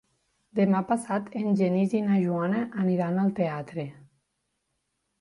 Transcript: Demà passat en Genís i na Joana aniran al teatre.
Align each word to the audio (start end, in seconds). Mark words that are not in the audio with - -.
Demà 0.59 0.79
passat 0.91 1.27
en 1.41 1.53
Genís 1.61 1.95
i 2.01 2.03
na 2.07 2.19
Joana 2.25 2.65
aniran 2.87 3.23
al 3.29 3.33
teatre. 3.43 3.89